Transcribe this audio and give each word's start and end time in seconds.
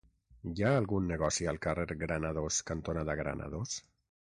Hi 0.51 0.65
ha 0.67 0.71
algun 0.77 1.11
negoci 1.11 1.47
al 1.53 1.61
carrer 1.67 1.87
Granados 2.03 2.61
cantonada 2.73 3.23
Granados? 3.25 3.83